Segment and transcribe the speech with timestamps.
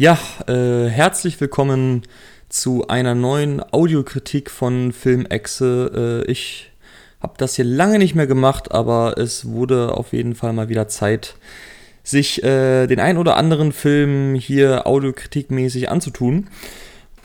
[0.00, 0.18] Ja,
[0.48, 2.04] äh, herzlich willkommen
[2.48, 6.24] zu einer neuen Audiokritik von Filmexe.
[6.26, 6.70] Äh, ich
[7.20, 10.88] habe das hier lange nicht mehr gemacht, aber es wurde auf jeden Fall mal wieder
[10.88, 11.34] Zeit,
[12.02, 16.48] sich äh, den ein oder anderen Film hier audiokritikmäßig anzutun.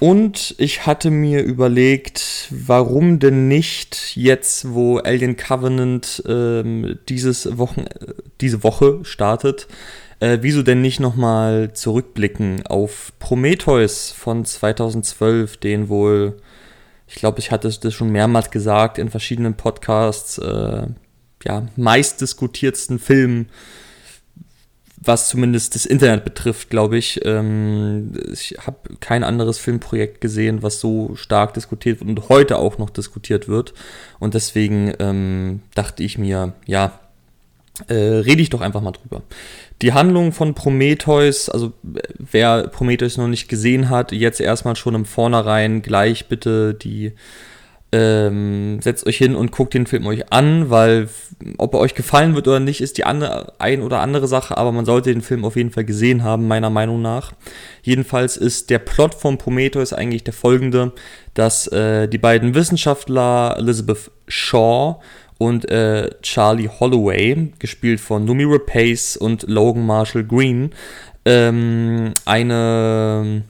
[0.02, 7.86] Und ich hatte mir überlegt, warum denn nicht jetzt, wo Alien Covenant ähm, dieses Wochen,
[8.42, 9.70] diese Woche startet,
[10.20, 16.38] äh, wieso denn nicht nochmal zurückblicken auf Prometheus von 2012, den wohl,
[17.08, 20.88] ich glaube, ich hatte das schon mehrmals gesagt in verschiedenen Podcasts, äh,
[21.44, 23.48] ja, meist diskutiertsten Film,
[24.98, 27.24] was zumindest das Internet betrifft, glaube ich.
[27.24, 32.90] Ähm, ich habe kein anderes Filmprojekt gesehen, was so stark diskutiert und heute auch noch
[32.90, 33.74] diskutiert wird.
[34.20, 37.00] Und deswegen ähm, dachte ich mir, ja,
[37.88, 39.22] äh, rede ich doch einfach mal drüber.
[39.82, 45.06] Die Handlung von Prometheus, also wer Prometheus noch nicht gesehen hat, jetzt erstmal schon im
[45.06, 47.14] Vornherein gleich bitte die
[47.96, 51.08] ähm, setzt euch hin und guckt den Film euch an, weil
[51.58, 54.74] ob er euch gefallen wird oder nicht, ist die andere, ein oder andere Sache, aber
[54.74, 57.32] man sollte den Film auf jeden Fall gesehen haben, meiner Meinung nach.
[57.84, 60.92] Jedenfalls ist der Plot von Prometheus eigentlich der folgende,
[61.36, 65.00] dass äh, die beiden Wissenschaftler Elizabeth Shaw
[65.38, 70.72] und äh, Charlie Holloway, gespielt von Numi Rapace und Logan Marshall Green,
[71.26, 73.44] ähm, eine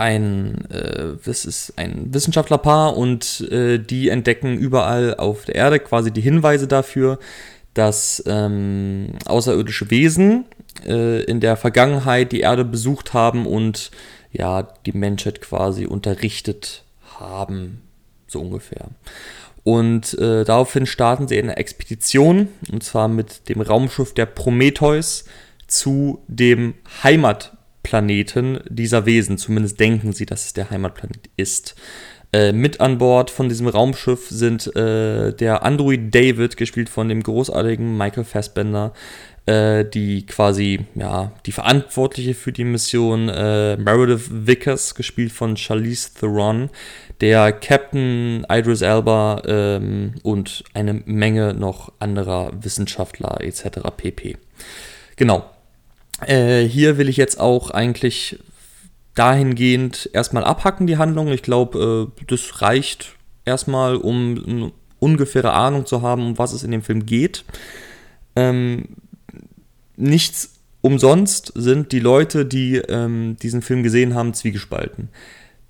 [0.00, 6.10] ein, äh, das ist ein Wissenschaftlerpaar und äh, die entdecken überall auf der Erde quasi
[6.10, 7.18] die Hinweise dafür,
[7.74, 10.46] dass ähm, außerirdische Wesen
[10.86, 13.90] äh, in der Vergangenheit die Erde besucht haben und
[14.32, 16.84] ja, die Menschheit quasi unterrichtet
[17.18, 17.82] haben,
[18.26, 18.86] so ungefähr.
[19.62, 25.24] Und äh, daraufhin starten sie eine Expedition, und zwar mit dem Raumschiff der Prometheus
[25.66, 29.38] zu dem Heimatplaneten dieser Wesen.
[29.38, 31.74] Zumindest denken sie, dass es der Heimatplanet ist.
[32.32, 37.24] Äh, mit an Bord von diesem Raumschiff sind äh, der Android David, gespielt von dem
[37.24, 38.92] großartigen Michael Fassbender,
[39.46, 46.10] äh, die quasi, ja, die Verantwortliche für die Mission, äh, Meredith Vickers, gespielt von Charlize
[46.14, 46.70] Theron,
[47.20, 53.80] der Captain Idris Elba ähm, und eine Menge noch anderer Wissenschaftler etc.
[53.96, 54.36] pp.
[55.16, 55.44] Genau.
[56.26, 58.38] Äh, hier will ich jetzt auch eigentlich
[59.14, 61.28] dahingehend erstmal abhacken, die Handlung.
[61.28, 66.62] Ich glaube, äh, das reicht erstmal, um eine ungefähre Ahnung zu haben, um was es
[66.62, 67.44] in dem Film geht.
[68.36, 68.96] Ähm,
[70.00, 75.08] nichts umsonst sind die Leute, die ähm, diesen Film gesehen haben, zwiegespalten.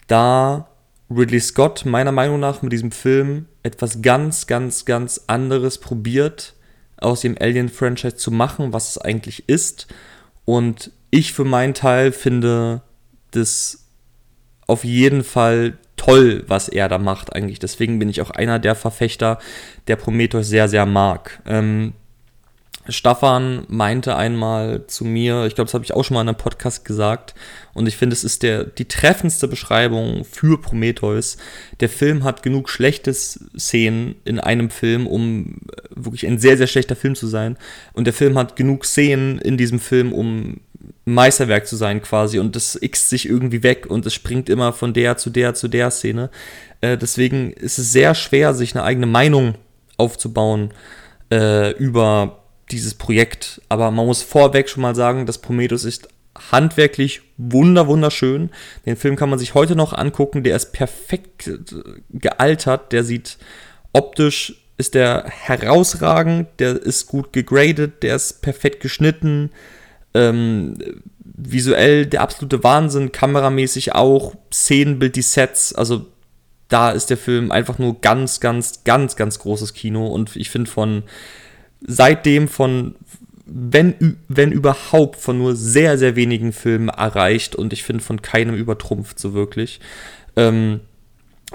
[0.07, 0.69] Da
[1.11, 6.55] Ridley Scott meiner Meinung nach mit diesem Film etwas ganz, ganz, ganz anderes probiert,
[6.97, 9.89] aus dem Alien-Franchise zu machen, was es eigentlich ist.
[10.45, 12.83] Und ich für meinen Teil finde
[13.33, 13.87] das
[14.67, 17.59] auf jeden Fall toll, was er da macht eigentlich.
[17.59, 19.39] Deswegen bin ich auch einer der Verfechter,
[19.89, 21.43] der Prometheus sehr, sehr mag.
[21.47, 21.95] Ähm,
[22.91, 26.37] Staffan meinte einmal zu mir, ich glaube, das habe ich auch schon mal in einem
[26.37, 27.35] Podcast gesagt,
[27.73, 31.37] und ich finde, es ist der, die treffendste Beschreibung für Prometheus.
[31.79, 35.61] Der Film hat genug schlechte Szenen in einem Film, um
[35.95, 37.57] wirklich ein sehr, sehr schlechter Film zu sein.
[37.93, 40.61] Und der Film hat genug Szenen in diesem Film, um
[41.05, 42.39] Meisterwerk zu sein quasi.
[42.39, 45.69] Und das x sich irgendwie weg und es springt immer von der zu der zu
[45.69, 46.31] der Szene.
[46.81, 49.55] Äh, deswegen ist es sehr schwer, sich eine eigene Meinung
[49.97, 50.73] aufzubauen
[51.31, 52.40] äh, über
[52.73, 53.61] dieses Projekt.
[53.69, 56.09] Aber man muss vorweg schon mal sagen, dass Prometheus ist
[56.51, 58.51] handwerklich wunder wunderschön.
[58.87, 60.43] Den Film kann man sich heute noch angucken.
[60.43, 61.51] Der ist perfekt
[62.11, 62.93] gealtert.
[62.93, 63.39] Der sieht
[63.93, 66.49] optisch ist der herausragend.
[66.59, 68.03] Der ist gut gegradet.
[68.03, 69.51] Der ist perfekt geschnitten.
[70.15, 70.79] Ähm,
[71.19, 73.13] visuell der absolute Wahnsinn.
[73.13, 74.35] Kameramäßig auch.
[74.53, 75.75] Szenenbild, die Sets.
[75.75, 76.07] Also
[76.69, 80.07] da ist der Film einfach nur ganz, ganz, ganz, ganz großes Kino.
[80.07, 81.03] Und ich finde von
[81.87, 82.95] seitdem von,
[83.47, 88.55] wenn, wenn überhaupt, von nur sehr, sehr wenigen Filmen erreicht und ich finde von keinem
[88.55, 89.81] übertrumpft so wirklich.
[90.37, 90.81] Ähm,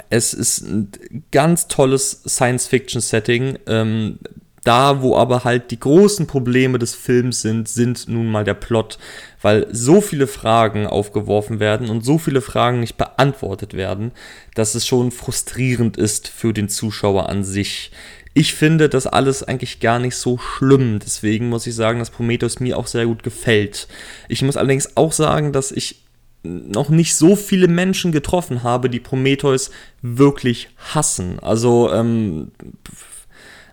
[0.10, 0.92] es ist ein
[1.32, 3.60] ganz tolles Science-Fiction-Setting.
[3.68, 4.20] Ähm,
[4.66, 8.98] da, wo aber halt die großen Probleme des Films sind, sind nun mal der Plot,
[9.44, 14.12] weil so viele Fragen aufgeworfen werden und so viele Fragen nicht beantwortet werden,
[14.56, 17.92] dass es schon frustrierend ist für den Zuschauer an sich
[18.38, 21.00] ich finde das alles eigentlich gar nicht so schlimm.
[21.00, 23.88] Deswegen muss ich sagen, dass Prometheus mir auch sehr gut gefällt.
[24.28, 26.02] Ich muss allerdings auch sagen, dass ich
[26.44, 29.72] noch nicht so viele Menschen getroffen habe, die Prometheus
[30.02, 31.40] wirklich hassen.
[31.40, 32.52] Also, ähm,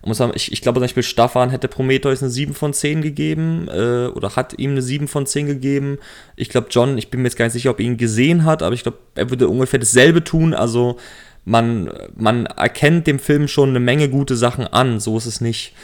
[0.04, 3.68] muss sagen, ich, ich glaube zum Beispiel Staffan hätte Prometheus eine 7 von 10 gegeben
[3.68, 5.98] äh, oder hat ihm eine 7 von 10 gegeben.
[6.36, 8.62] Ich glaube, John, ich bin mir jetzt gar nicht sicher, ob er ihn gesehen hat,
[8.62, 10.54] aber ich glaube, er würde ungefähr dasselbe tun.
[10.54, 10.98] Also
[11.44, 15.74] man, man erkennt dem Film schon eine Menge gute Sachen an, so ist es nicht.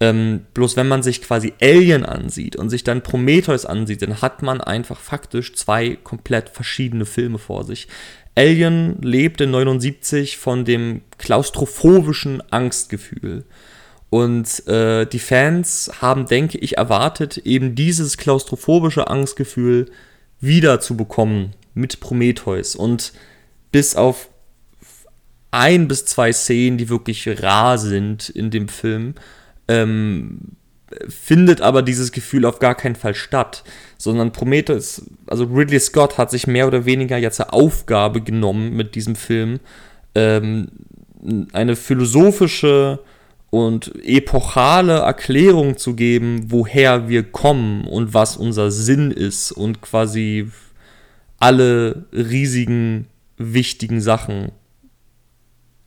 [0.00, 4.42] Ähm, bloß wenn man sich quasi Alien ansieht und sich dann Prometheus ansieht, dann hat
[4.42, 7.88] man einfach faktisch zwei komplett verschiedene Filme vor sich.
[8.36, 13.44] Alien lebt in 79 von dem klaustrophobischen Angstgefühl.
[14.10, 19.86] Und äh, die Fans haben, denke ich, erwartet, eben dieses klaustrophobische Angstgefühl
[20.40, 22.76] wieder zu bekommen mit Prometheus.
[22.76, 23.12] Und
[23.72, 24.28] bis auf
[25.50, 29.14] ein bis zwei Szenen, die wirklich rar sind in dem Film,
[29.66, 30.38] ähm,
[31.08, 33.62] findet aber dieses Gefühl auf gar keinen Fall statt,
[33.98, 38.94] sondern Prometheus, also Ridley Scott hat sich mehr oder weniger jetzt eine Aufgabe genommen mit
[38.94, 39.60] diesem Film,
[40.14, 40.68] ähm,
[41.52, 43.00] eine philosophische
[43.50, 50.50] und epochale Erklärung zu geben, woher wir kommen und was unser Sinn ist und quasi
[51.38, 53.06] alle riesigen,
[53.36, 54.52] wichtigen Sachen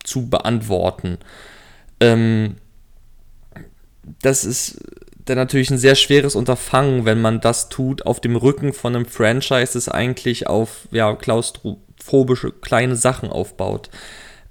[0.03, 1.17] zu beantworten.
[1.99, 2.55] Ähm,
[4.21, 4.79] das ist
[5.25, 9.05] dann natürlich ein sehr schweres Unterfangen, wenn man das tut auf dem Rücken von einem
[9.05, 13.89] Franchise, das eigentlich auf ja, klaustrophobische kleine Sachen aufbaut.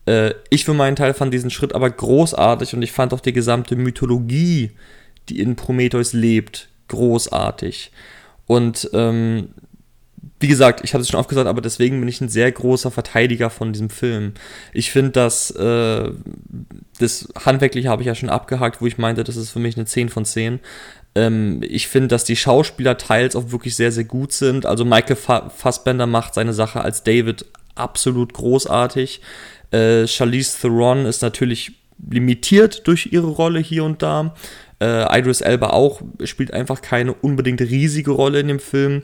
[0.07, 3.33] Äh, ich für meinen Teil fand diesen Schritt aber großartig und ich fand auch die
[3.33, 4.71] gesamte Mythologie,
[5.29, 7.93] die in Prometheus lebt, großartig.
[8.47, 9.51] Und ähm,
[10.39, 12.91] wie gesagt, ich habe es schon oft gesagt, aber deswegen bin ich ein sehr großer
[12.91, 14.33] Verteidiger von diesem Film.
[14.73, 16.11] Ich finde, dass äh,
[16.99, 19.87] das handwerklich habe ich ja schon abgehakt, wo ich meinte, das ist für mich eine
[19.87, 20.61] 10 von 10.
[21.15, 24.67] Ähm, ich finde, dass die Schauspieler teils auch wirklich sehr, sehr gut sind.
[24.67, 29.21] Also Michael Fassbender macht seine Sache als David absolut großartig.
[29.71, 31.73] Äh, Charlize Theron ist natürlich
[32.11, 34.35] limitiert durch ihre Rolle hier und da.
[34.81, 39.03] Äh, Idris Elba auch spielt einfach keine unbedingt riesige Rolle in dem Film.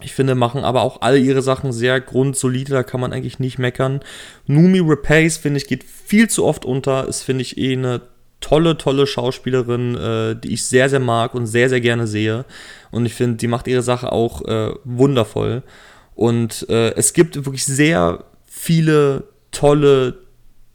[0.00, 3.58] Ich finde, machen aber auch alle ihre Sachen sehr grundsolide, da kann man eigentlich nicht
[3.58, 4.00] meckern.
[4.46, 8.02] Numi Rapace, finde ich, geht viel zu oft unter, ist, finde ich, eh eine
[8.40, 12.44] tolle, tolle Schauspielerin, äh, die ich sehr, sehr mag und sehr, sehr gerne sehe.
[12.90, 15.62] Und ich finde, die macht ihre Sache auch äh, wundervoll.
[16.14, 20.23] Und äh, es gibt wirklich sehr viele tolle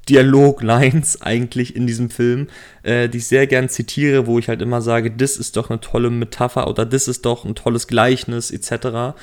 [0.07, 2.48] Dialoglines eigentlich in diesem Film,
[2.84, 5.80] äh, die ich sehr gern zitiere, wo ich halt immer sage, das ist doch eine
[5.80, 9.18] tolle Metapher oder das ist doch ein tolles Gleichnis etc.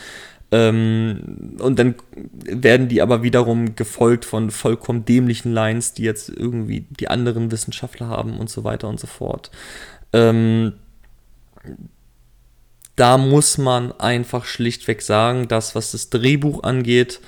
[0.52, 1.96] Ähm, und dann
[2.44, 8.08] werden die aber wiederum gefolgt von vollkommen dämlichen Lines, die jetzt irgendwie die anderen Wissenschaftler
[8.08, 9.50] haben und so weiter und so fort.
[10.12, 10.74] Ähm,
[12.94, 17.20] da muss man einfach schlichtweg sagen, dass was das Drehbuch angeht,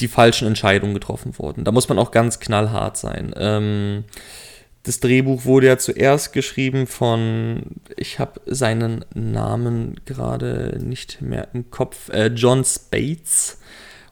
[0.00, 1.64] die falschen Entscheidungen getroffen wurden.
[1.64, 3.32] Da muss man auch ganz knallhart sein.
[3.36, 4.04] Ähm,
[4.84, 7.62] das Drehbuch wurde ja zuerst geschrieben von,
[7.96, 13.58] ich habe seinen Namen gerade nicht mehr im Kopf, äh, John Spates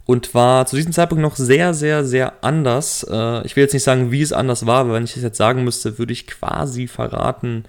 [0.06, 3.04] und war zu diesem Zeitpunkt noch sehr, sehr, sehr anders.
[3.10, 5.38] Äh, ich will jetzt nicht sagen, wie es anders war, aber wenn ich das jetzt
[5.38, 7.64] sagen müsste, würde ich quasi verraten,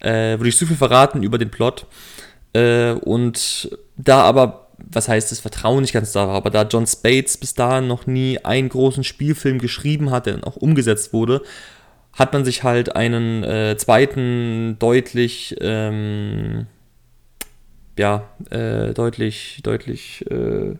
[0.00, 1.86] äh, würde ich zu viel verraten über den Plot.
[2.54, 6.86] Äh, und da aber was heißt das Vertrauen nicht ganz da war, aber da John
[6.86, 11.42] Spates bis dahin noch nie einen großen Spielfilm geschrieben hat, der auch umgesetzt wurde,
[12.12, 16.66] hat man sich halt einen äh, zweiten deutlich, ähm,
[17.98, 20.74] ja, äh, deutlich, deutlich, äh,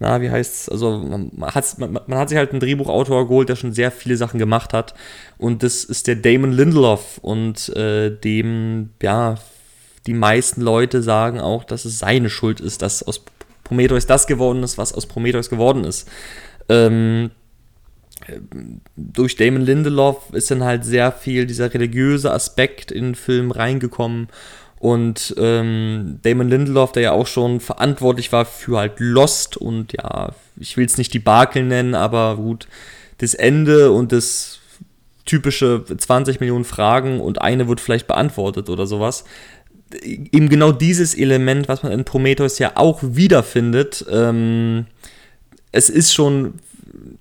[0.00, 3.56] na, wie heißt's, also man, hat, man, man, hat sich halt einen Drehbuchautor geholt, der
[3.56, 4.94] schon sehr viele Sachen gemacht hat.
[5.38, 9.36] Und das ist der Damon Lindelof und äh, dem, ja,
[10.06, 13.24] die meisten Leute sagen auch, dass es seine Schuld ist, dass aus
[13.64, 16.08] Prometheus das geworden ist, was aus Prometheus geworden ist.
[16.68, 17.30] Ähm,
[18.96, 24.28] durch Damon Lindelof ist dann halt sehr viel dieser religiöse Aspekt in den Film reingekommen.
[24.78, 30.32] Und ähm, Damon Lindelof, der ja auch schon verantwortlich war für halt Lost und ja,
[30.56, 32.68] ich will es nicht die Bakel nennen, aber gut,
[33.18, 34.60] das Ende und das
[35.24, 39.24] typische 20 Millionen Fragen und eine wird vielleicht beantwortet oder sowas
[40.02, 44.04] eben genau dieses Element, was man in Prometheus ja auch wiederfindet.
[44.10, 44.86] Ähm,
[45.72, 46.54] es ist schon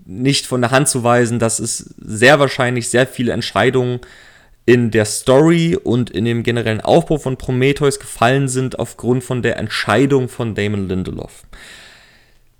[0.05, 3.99] nicht von der Hand zu weisen, dass es sehr wahrscheinlich sehr viele Entscheidungen
[4.65, 9.57] in der Story und in dem generellen Aufbau von Prometheus gefallen sind aufgrund von der
[9.57, 11.43] Entscheidung von Damon Lindelof.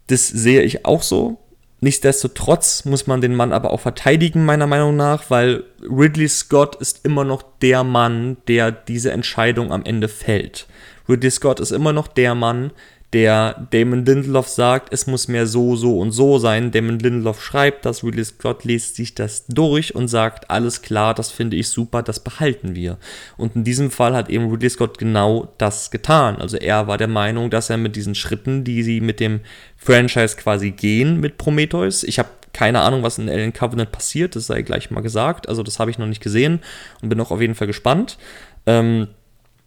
[0.07, 1.39] Das sehe ich auch so.
[1.83, 7.03] Nichtsdestotrotz muss man den Mann aber auch verteidigen, meiner Meinung nach, weil Ridley Scott ist
[7.03, 10.65] immer noch der Mann, der diese Entscheidung am Ende fällt.
[11.09, 12.71] Ridley Scott ist immer noch der Mann,
[13.13, 16.71] der Damon Lindelof sagt, es muss mehr so, so und so sein.
[16.71, 21.29] Damon Lindelof schreibt das, Ridley Scott liest sich das durch und sagt, alles klar, das
[21.29, 22.97] finde ich super, das behalten wir.
[23.37, 26.37] Und in diesem Fall hat eben Ridley Scott genau das getan.
[26.37, 29.41] Also er war der Meinung, dass er mit diesen Schritten, die sie mit dem
[29.77, 34.47] Franchise quasi gehen, mit Prometheus, ich habe keine Ahnung, was in Alien Covenant passiert, das
[34.47, 35.49] sei gleich mal gesagt.
[35.49, 36.61] Also das habe ich noch nicht gesehen
[37.01, 38.17] und bin auch auf jeden Fall gespannt.
[38.65, 39.07] Ähm,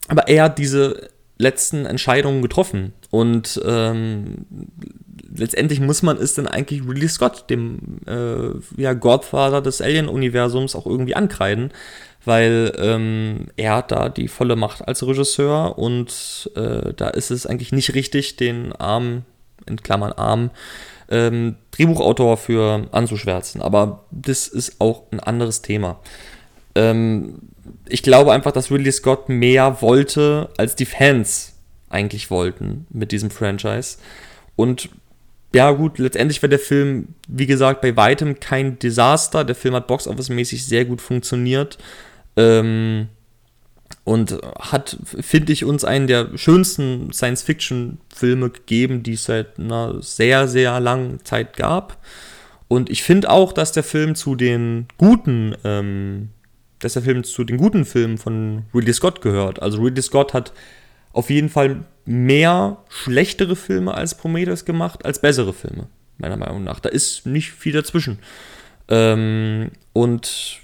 [0.09, 2.93] aber er hat diese letzten Entscheidungen getroffen.
[3.11, 4.47] Und ähm,
[5.35, 10.87] letztendlich muss man es dann eigentlich Ridley Scott, dem äh, ja, Godfather des Alien-Universums, auch
[10.87, 11.73] irgendwie ankreiden,
[12.25, 17.47] weil ähm, er hat da die volle Macht als Regisseur und äh, da ist es
[17.47, 19.25] eigentlich nicht richtig, den armen,
[19.67, 20.51] in Klammern arm,
[21.09, 23.63] ähm, Drehbuchautor für anzuschwärzen.
[23.63, 26.01] Aber das ist auch ein anderes Thema.
[26.75, 27.41] Ähm,
[27.89, 31.55] ich glaube einfach, dass Ridley Scott mehr wollte, als die Fans
[31.89, 33.99] eigentlich wollten mit diesem Franchise.
[34.57, 34.89] Und
[35.55, 39.45] ja, gut, letztendlich war der Film, wie gesagt, bei weitem kein Desaster.
[39.45, 41.79] Der Film hat boxoffice-mäßig sehr gut funktioniert.
[42.37, 43.09] Ähm,
[44.05, 50.47] und hat, finde ich, uns einen der schönsten Science-Fiction-Filme gegeben, die es seit einer sehr,
[50.47, 51.99] sehr langen Zeit gab.
[52.69, 56.31] Und ich finde auch, dass der Film zu den guten ähm,
[56.79, 59.63] dass der Film zu den guten Filmen von Ridley Scott gehört.
[59.63, 60.53] Also Ridley Scott hat
[61.13, 66.81] auf jeden Fall mehr schlechtere Filme als Prometheus gemacht, als bessere Filme, meiner Meinung nach.
[66.81, 68.19] Da ist nicht viel dazwischen.
[68.89, 70.61] Ähm, und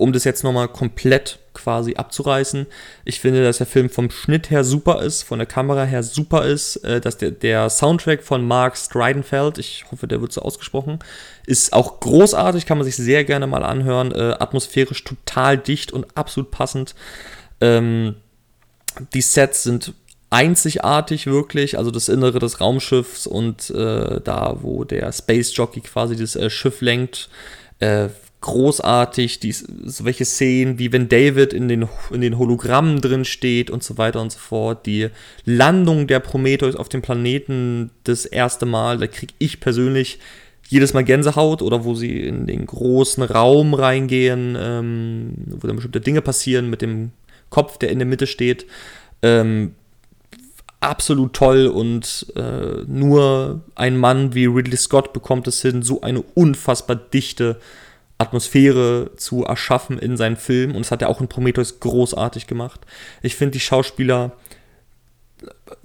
[0.00, 2.66] um das jetzt nochmal komplett quasi abzureißen.
[3.04, 6.44] Ich finde, dass der Film vom Schnitt her super ist, von der Kamera her super
[6.44, 11.00] ist, äh, dass der, der Soundtrack von Mark Stridenfeld, ich hoffe, der wird so ausgesprochen,
[11.46, 16.06] ist auch großartig, kann man sich sehr gerne mal anhören, äh, atmosphärisch total dicht und
[16.16, 16.94] absolut passend.
[17.60, 18.16] Ähm,
[19.12, 19.92] die Sets sind
[20.30, 26.16] einzigartig wirklich, also das Innere des Raumschiffs und äh, da, wo der Space Jockey quasi
[26.16, 27.28] das äh, Schiff lenkt,
[27.80, 28.08] äh,
[28.40, 29.54] großartig, die,
[30.02, 34.20] welche Szenen, wie wenn David in den, in den Hologrammen drin steht und so weiter
[34.20, 34.86] und so fort.
[34.86, 35.08] Die
[35.44, 40.18] Landung der Prometheus auf dem Planeten das erste Mal, da kriege ich persönlich
[40.68, 46.00] jedes Mal Gänsehaut oder wo sie in den großen Raum reingehen, ähm, wo dann bestimmte
[46.00, 47.10] Dinge passieren mit dem
[47.50, 48.66] Kopf, der in der Mitte steht.
[49.20, 49.74] Ähm,
[50.78, 56.22] absolut toll und äh, nur ein Mann wie Ridley Scott bekommt es hin, so eine
[56.22, 57.60] unfassbar dichte
[58.20, 60.74] Atmosphäre zu erschaffen in seinen Filmen.
[60.74, 62.80] Und das hat er auch in Prometheus großartig gemacht.
[63.22, 64.32] Ich finde die Schauspieler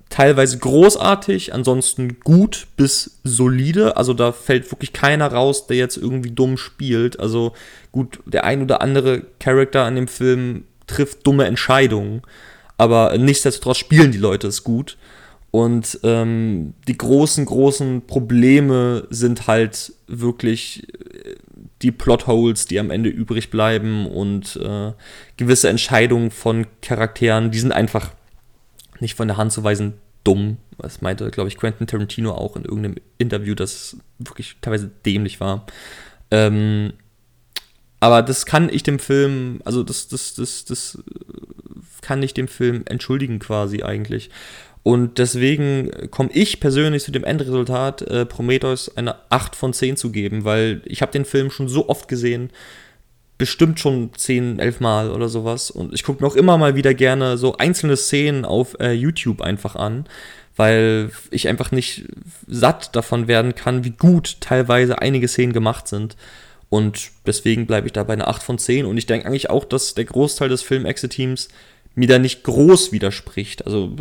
[0.10, 3.98] teilweise großartig, ansonsten gut bis solide.
[3.98, 7.20] Also da fällt wirklich keiner raus, der jetzt irgendwie dumm spielt.
[7.20, 7.54] Also
[7.92, 12.22] gut, der ein oder andere Charakter in dem Film trifft dumme Entscheidungen.
[12.77, 14.98] Aber nichtsdestotrotz spielen die Leute es gut.
[15.51, 20.86] Und ähm, die großen, großen Probleme sind halt wirklich
[21.86, 24.92] die Plotholes, die am Ende übrig bleiben und äh,
[25.38, 28.10] gewisse Entscheidungen von Charakteren, die sind einfach
[29.00, 30.58] nicht von der Hand zu weisen dumm.
[30.80, 35.68] Das meinte, glaube ich, Quentin Tarantino auch in irgendeinem Interview, das wirklich teilweise dämlich war.
[36.32, 36.94] Ähm,
[38.00, 40.98] aber das kann ich dem Film, also das, das, das, das
[42.01, 44.32] kann ich dem Film entschuldigen quasi eigentlich.
[44.86, 50.12] Und deswegen komme ich persönlich zu dem Endresultat, äh, Prometheus eine 8 von 10 zu
[50.12, 52.51] geben, weil ich habe den Film schon so oft gesehen,
[53.39, 55.72] bestimmt schon 10, 11 Mal oder sowas.
[55.72, 59.42] Und ich gucke mir auch immer mal wieder gerne so einzelne Szenen auf äh, YouTube
[59.42, 60.06] einfach an,
[60.56, 62.06] weil ich einfach nicht
[62.46, 66.15] satt davon werden kann, wie gut teilweise einige Szenen gemacht sind.
[66.70, 68.86] Und deswegen bleibe ich da bei einer 8 von 10.
[68.86, 71.48] Und ich denke eigentlich auch, dass der Großteil des Film-Exe-Teams
[71.96, 73.66] mir da nicht groß widerspricht.
[73.66, 73.96] Also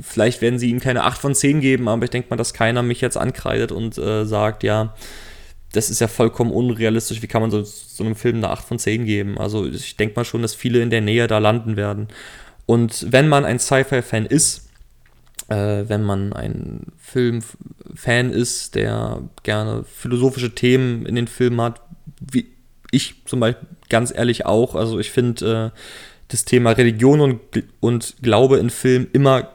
[0.00, 2.82] vielleicht werden sie ihm keine 8 von 10 geben, aber ich denke mal, dass keiner
[2.82, 4.94] mich jetzt ankreidet und äh, sagt, ja,
[5.72, 8.78] das ist ja vollkommen unrealistisch, wie kann man so, so einem Film eine 8 von
[8.78, 9.38] 10 geben?
[9.38, 12.08] Also ich denke mal schon, dass viele in der Nähe da landen werden.
[12.66, 14.68] Und wenn man ein Sci-Fi-Fan ist,
[15.48, 21.80] äh, wenn man ein Film-Fan ist, der gerne philosophische Themen in den Filmen hat,
[22.20, 22.46] wie
[22.90, 25.78] ich zum Beispiel ganz ehrlich auch, also ich finde, äh,
[26.28, 27.40] das Thema Religion und,
[27.80, 29.50] und Glaube in Filmen immer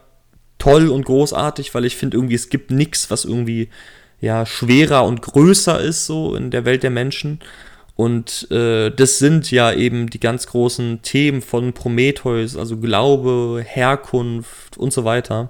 [0.57, 3.69] toll und großartig, weil ich finde irgendwie, es gibt nichts, was irgendwie
[4.21, 7.39] ja schwerer und größer ist so in der Welt der Menschen.
[7.95, 14.77] Und äh, das sind ja eben die ganz großen Themen von Prometheus, also Glaube, Herkunft
[14.77, 15.49] und so weiter.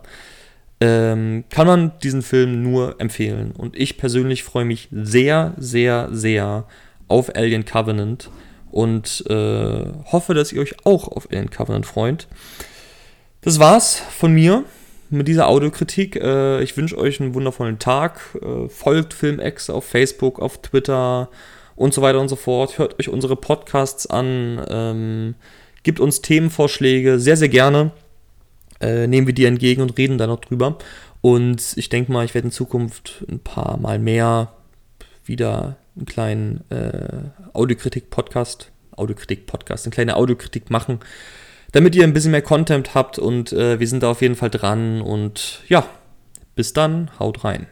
[0.81, 3.51] Ähm, kann man diesen Film nur empfehlen.
[3.51, 6.65] Und ich persönlich freue mich sehr, sehr, sehr
[7.07, 8.29] auf Alien Covenant
[8.71, 12.27] und äh, hoffe, dass ihr euch auch auf Alien Covenant freut.
[13.41, 14.65] Das war's von mir.
[15.09, 16.15] mit dieser Audiokritik.
[16.17, 18.21] Äh, ich wünsche euch einen wundervollen Tag.
[18.41, 21.29] Äh, folgt FilmX auf Facebook, auf Twitter
[21.75, 22.77] und so weiter und so fort.
[22.77, 24.63] Hört euch unsere Podcasts an.
[24.69, 25.35] Ähm,
[25.83, 27.19] gibt uns Themenvorschläge.
[27.19, 27.91] Sehr, sehr gerne.
[28.81, 30.77] Äh, nehmen wir die entgegen und reden da noch drüber.
[31.21, 34.53] Und ich denke mal, ich werde in Zukunft ein paar Mal mehr
[35.25, 40.99] wieder einen kleinen äh, Audiokritik-Podcast, Audiokritik-Podcast, eine kleine Audiokritik machen,
[41.71, 44.49] damit ihr ein bisschen mehr Content habt und äh, wir sind da auf jeden Fall
[44.49, 45.85] dran und ja,
[46.55, 47.67] bis dann, haut rein.